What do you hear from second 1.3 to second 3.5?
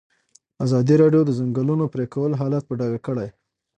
ځنګلونو پرېکول حالت په ډاګه کړی.